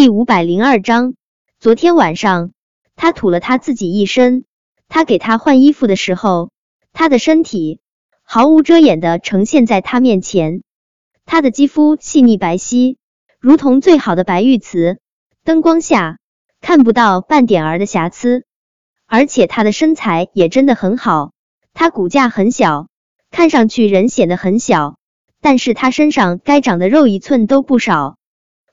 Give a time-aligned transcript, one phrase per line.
[0.00, 1.12] 第五百零二章，
[1.58, 2.52] 昨天晚上
[2.96, 4.46] 他吐了他自己一身。
[4.88, 6.50] 他给他换衣服的时候，
[6.94, 7.80] 他的身体
[8.22, 10.62] 毫无遮掩的呈现在他面前。
[11.26, 12.96] 他的肌肤细腻白皙，
[13.40, 15.00] 如同最好的白玉瓷，
[15.44, 16.16] 灯光下
[16.62, 18.46] 看不到半点儿的瑕疵。
[19.06, 21.32] 而且他的身材也真的很好，
[21.74, 22.88] 他骨架很小，
[23.30, 24.96] 看上去人显得很小，
[25.42, 28.16] 但是他身上该长的肉一寸都不少，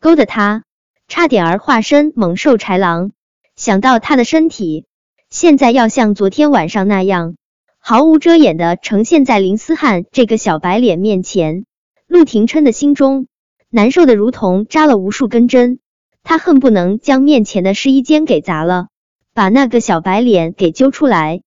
[0.00, 0.64] 勾得他。
[1.10, 3.10] 差点儿化身猛兽豺狼，
[3.56, 4.86] 想到他的身体
[5.28, 7.34] 现在要像昨天晚上那样
[7.80, 11.64] 毫无遮掩的呈现在林思汉这个小白脸面前，
[12.06, 13.26] 陆廷琛的心中
[13.70, 15.80] 难受的如同扎了无数根针，
[16.22, 18.86] 他恨不能将面前的试衣间给砸了，
[19.34, 21.42] 把那个小白脸给揪出来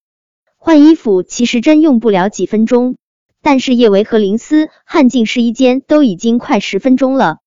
[0.58, 1.24] 换衣服。
[1.24, 2.98] 其实真用不了几分钟，
[3.42, 7.38] 但是叶维和林思汉进试衣间都已经快十分钟了。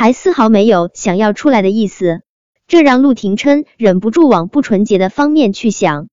[0.00, 2.22] 还丝毫没有想要出来的意思，
[2.66, 6.08] 这让陆廷琛忍不住往不纯洁的方面去想。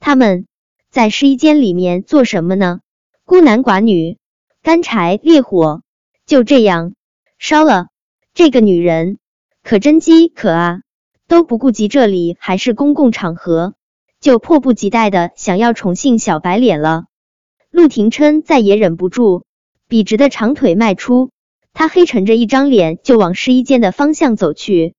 [0.00, 0.46] 他们
[0.90, 2.80] 在试衣间里面做什么呢？
[3.26, 4.16] 孤男寡女，
[4.62, 5.82] 干柴烈火，
[6.24, 6.94] 就这样
[7.38, 7.88] 烧了。
[8.32, 9.18] 这个女人
[9.62, 10.80] 可真饥渴啊，
[11.26, 13.74] 都不顾及这里还是公共场合，
[14.22, 17.04] 就迫不及待的想要宠幸小白脸了。
[17.70, 19.44] 陆廷琛再也忍不住，
[19.86, 21.28] 笔直的长腿迈出。
[21.78, 24.94] 他黑沉着一张脸就往试衣间的方向走去，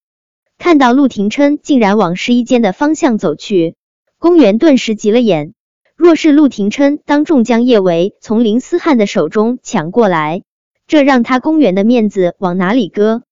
[0.57, 3.75] 看到陆廷琛竟然往试衣间的方向走去，
[4.17, 5.53] 公园顿时急了眼。
[5.97, 10.43] 若是陆廷琛当众将叶维从林思汉的手中抢过来，
[10.87, 13.23] 这让他公园的面子往哪里搁？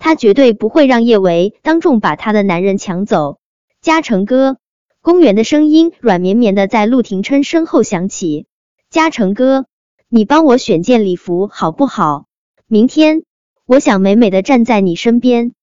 [0.00, 3.38] 他绝对不会让叶维当众把他的男人抢走。
[3.80, 4.56] 嘉诚哥，
[5.00, 8.46] 公园的声音软绵绵的在陆廷琛身后响起。
[8.90, 9.66] 嘉诚哥，
[10.08, 12.24] 你帮我选件礼服好不好？
[12.72, 13.24] 明天
[13.66, 15.54] 我想美美的站在你身边。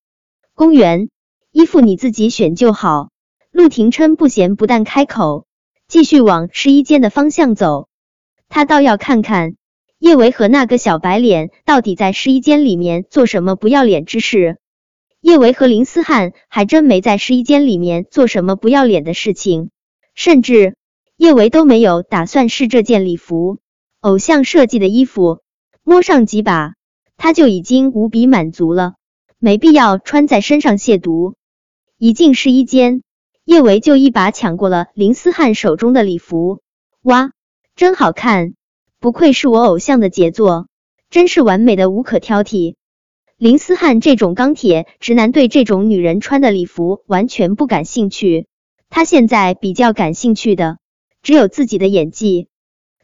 [0.54, 1.08] 公园
[1.54, 3.12] 衣服你自己选就好。
[3.50, 5.46] 陆廷琛不咸不淡开口，
[5.88, 7.88] 继续往试衣间的方向走。
[8.50, 9.56] 他倒要看看
[10.00, 14.58] 叶维和那个小白脸到底在试衣间里面做什么不要脸之事。
[15.22, 19.70] 叶维和林思汉还真没在试衣间里面做什么不要脸的事情，
[20.14, 20.76] 甚至
[21.16, 23.60] 叶维都没有打算试这件礼服，
[24.02, 25.40] 偶像设计的衣服，
[25.84, 26.74] 摸上几把。
[27.18, 28.94] 他就已经无比满足了，
[29.40, 31.34] 没必要穿在身上亵渎。
[31.98, 33.02] 一进试衣间，
[33.44, 36.62] 叶维就一把抢过了林思汉手中的礼服。
[37.02, 37.32] 哇，
[37.76, 38.54] 真好看，
[39.00, 40.68] 不愧是我偶像的杰作，
[41.10, 42.76] 真是完美的无可挑剔。
[43.36, 48.48] 林思汉这种钢铁直男对这种女人穿的礼服完全不感兴趣，
[48.90, 50.78] 他现在比较感兴趣的
[51.24, 52.48] 只有自己的演技。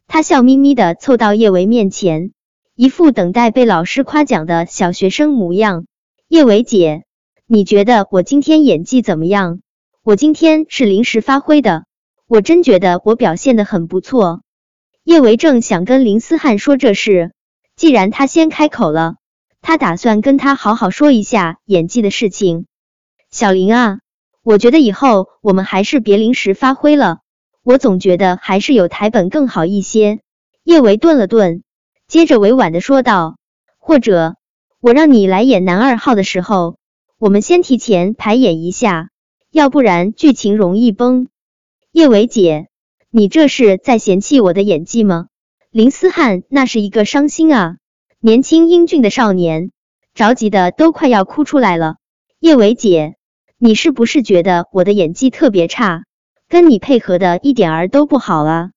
[0.06, 2.33] 他笑眯眯的凑到叶维面前。
[2.76, 5.86] 一副等待被老师夸奖的小学生模样。
[6.28, 7.04] 叶伟姐，
[7.46, 9.60] 你觉得我今天演技怎么样？
[10.02, 11.86] 我今天是临时发挥的，
[12.28, 14.42] 我真觉得我表现的很不错。
[15.04, 17.34] 叶维正想跟林思汉说这事，
[17.76, 19.18] 既然他先开口了，
[19.62, 22.66] 他打算跟他好好说一下演技的事情。
[23.30, 24.00] 小林啊，
[24.42, 27.20] 我觉得以后我们还是别临时发挥了，
[27.62, 30.22] 我总觉得还是有台本更好一些。
[30.64, 31.62] 叶维顿了顿。
[32.14, 33.38] 接着委婉的说道
[33.82, 34.36] ：“或者
[34.80, 36.78] 我让你来演男二号的时候，
[37.18, 39.10] 我们先提前排演一下，
[39.50, 41.28] 要不然剧情容易崩。”
[41.92, 42.68] 叶伟姐，
[43.10, 45.26] 你这是在嫌弃我的演技吗？
[45.72, 47.78] 林思汉那是一个伤心啊，
[48.20, 49.72] 年轻英俊的少年，
[50.14, 51.96] 着急的都快要哭出来了。
[52.40, 53.16] 叶伟姐，
[53.58, 56.04] 你是不是觉得我的演技特别差，
[56.48, 58.70] 跟你配合的一点儿都不好啊？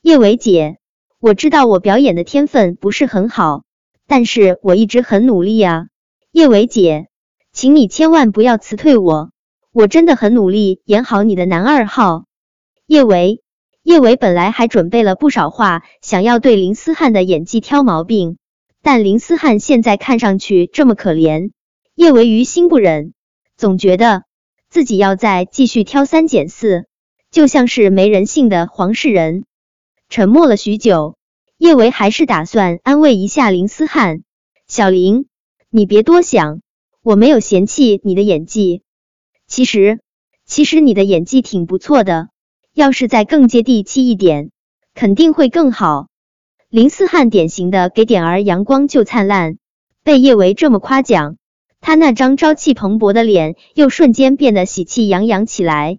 [0.00, 0.78] 叶伟姐。
[1.22, 3.64] 我知道我表演的天分不是很好，
[4.06, 5.88] 但是我一直很努力啊，
[6.32, 7.08] 叶伟姐，
[7.52, 9.30] 请你千万不要辞退我，
[9.70, 12.24] 我真的很努力演好你的男二号。
[12.86, 13.42] 叶维，
[13.82, 18.38] 叶维本来还准备了不少话，想要对林思汉的演技挑毛病，
[18.80, 21.50] 但林思汉现在看上去这么可怜，
[21.94, 23.12] 叶维于心不忍，
[23.58, 24.22] 总觉得
[24.70, 26.86] 自己要再继续挑三拣四，
[27.30, 29.44] 就像是没人性的黄世仁。
[30.10, 31.14] 沉默了许久，
[31.56, 34.24] 叶维还是打算安慰一下林思汉
[34.66, 35.26] ：“小林，
[35.70, 36.62] 你别多想，
[37.00, 38.82] 我没有嫌弃你的演技。
[39.46, 40.00] 其实，
[40.44, 42.30] 其实你的演技挺不错的，
[42.74, 44.50] 要是再更接地气一点，
[44.94, 46.08] 肯定会更好。”
[46.68, 49.58] 林思汉典型的给点儿阳光就灿烂，
[50.02, 51.36] 被叶维这么夸奖，
[51.80, 55.98] 他那张朝气蓬勃的脸又瞬间变得喜气洋洋起来。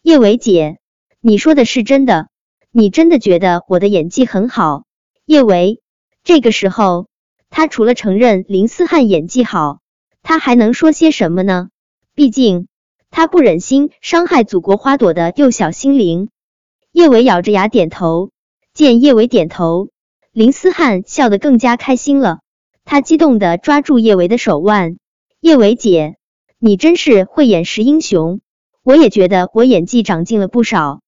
[0.00, 0.78] 叶维姐，
[1.20, 2.28] 你说的是真的？
[2.74, 4.84] 你真的觉得我的演技很好，
[5.26, 5.82] 叶维？
[6.24, 7.06] 这个时候，
[7.50, 9.80] 他除了承认林思汉演技好，
[10.22, 11.68] 他还能说些什么呢？
[12.14, 12.68] 毕竟
[13.10, 16.30] 他不忍心伤害祖国花朵的幼小心灵。
[16.92, 18.30] 叶维咬着牙点头。
[18.72, 19.90] 见叶维点头，
[20.32, 22.38] 林思汉笑得更加开心了。
[22.86, 24.96] 他激动的抓住叶维的手腕
[25.40, 26.16] ：“叶维姐，
[26.58, 28.40] 你真是慧眼识英雄，
[28.82, 31.02] 我也觉得我演技长进了不少。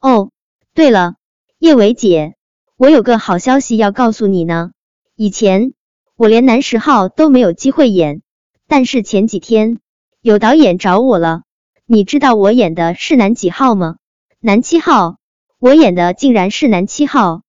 [0.00, 0.30] 哦，
[0.72, 1.16] 对了，
[1.58, 2.34] 叶伟姐，
[2.76, 4.70] 我有个好消息要告诉你呢。
[5.16, 5.72] 以前
[6.16, 8.22] 我连男十号都没有机会演，
[8.68, 9.78] 但是前几天
[10.22, 11.42] 有导演找我了。
[11.86, 13.96] 你知道我演的是男几号吗？
[14.38, 15.16] 男七号。
[15.58, 17.42] 我演的竟然是男七号。”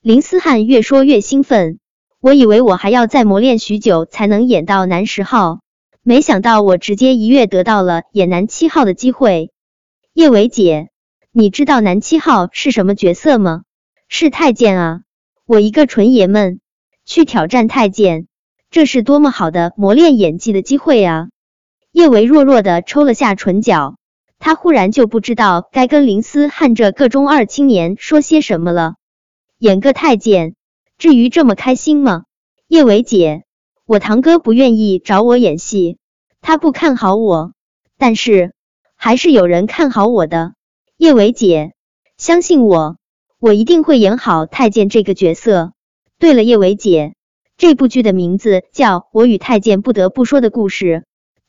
[0.00, 1.80] 林思汉越说越兴奋。
[2.20, 5.60] 我以为我还要再磨练许久才能演到男十号，
[6.02, 9.50] 没想到我直接一跃得到了演男七号的机会。
[10.12, 10.90] 叶伟姐，
[11.30, 13.62] 你知道男七号是什么角色吗？
[14.08, 15.00] 是太监啊！
[15.44, 16.60] 我一个纯爷们
[17.04, 18.26] 去挑战太监，
[18.70, 21.28] 这是多么好的磨练演技的机会啊！
[21.92, 23.96] 叶维弱弱的抽了下唇角，
[24.38, 28.94] 他忽然就不知道该跟林思汉这个中二青年说些什么了。
[29.58, 30.54] 演个太监。
[30.96, 32.24] 至于这么开心吗？
[32.66, 33.44] 叶维姐，
[33.84, 35.98] 我堂哥不愿意找我演戏，
[36.40, 37.52] 他不看好我，
[37.98, 38.54] 但是
[38.96, 40.54] 还是有人看好我的。
[40.98, 41.74] 叶伟姐，
[42.16, 42.96] 相信我，
[43.38, 45.72] 我一定会演好太监这个角色。
[46.18, 47.14] 对了，叶伟姐，
[47.56, 50.84] 这部剧的名字叫《我与太监不得不说的故事》。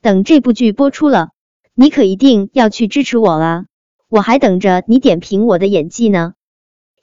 [0.00, 1.30] 等这部剧播出了，
[1.74, 3.64] 你可一定要去支持我啊！
[4.08, 6.34] 我还等着你点评我的演技呢。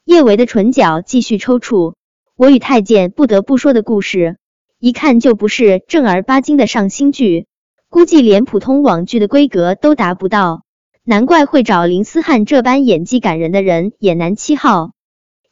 [0.05, 1.95] 叶维的唇角继续抽搐。
[2.37, 4.37] 我与太监不得不说的故事，
[4.79, 7.45] 一看就不是正儿八经的上新剧，
[7.89, 10.63] 估计连普通网剧的规格都达不到，
[11.09, 14.91] 难怪会找林思汉这般演技感人的人演男七号。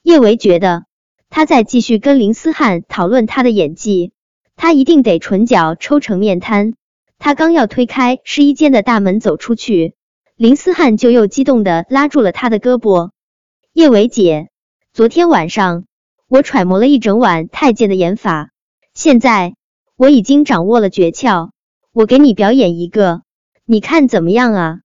[0.04, 0.84] 叶维觉得
[1.30, 4.12] 他在继续跟林思汉讨论他的演技，
[4.58, 6.74] 他一定得唇角抽成面瘫。
[7.20, 9.96] 他刚要推开试衣间的大门走出去，
[10.36, 13.12] 林思汉就又激动的拉住了他的胳膊。
[13.72, 14.50] 叶维姐，
[14.92, 15.86] 昨天晚上。
[16.28, 18.50] 我揣摩了一整晚太监的演法，
[18.94, 19.56] 现在
[19.96, 21.52] 我已经掌握了诀窍，
[21.94, 23.22] 我给你表演一个，
[23.64, 24.80] 你看怎么样啊？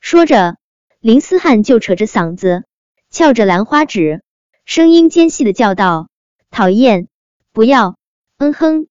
[0.00, 0.56] 说着，
[0.98, 2.64] 林思汉就扯着嗓子，
[3.10, 4.22] 翘着兰花指，
[4.64, 6.08] 声音尖细的叫道
[6.50, 7.06] ：“讨厌，
[7.52, 7.96] 不要，
[8.38, 8.86] 嗯哼，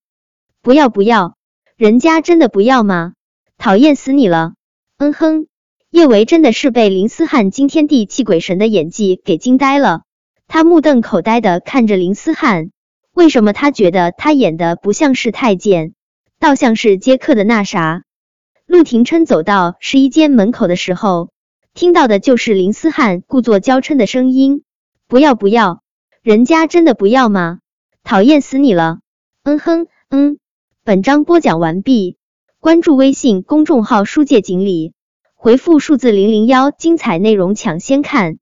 [0.62, 1.36] 不要不要，
[1.76, 3.14] 人家真的不要吗？
[3.58, 4.54] 讨厌死你了，
[4.98, 5.48] 嗯哼。”
[5.90, 10.04] 叶维真的是被林思汉惊天地泣鬼神的演技给惊呆了。
[10.48, 12.70] 他目瞪口呆的看着林思汉，
[13.12, 15.96] 为什么他觉得他演的不像是太监，
[16.40, 18.04] 倒像是接客的那啥？
[18.70, 21.32] 陆廷琛走到试衣间门口的时候，
[21.74, 24.62] 听到的就是林思汉故作娇嗔的声音
[25.10, 25.82] ：“不要不要，
[26.22, 27.62] 人家真的不要吗？
[28.04, 29.00] 讨厌死你了！”
[29.42, 30.38] 嗯哼嗯。
[30.84, 32.18] 本章播讲完毕，
[32.60, 34.94] 关注微信公众号“书界锦鲤”，
[35.34, 38.38] 回复数字零零幺，精彩内容抢先看。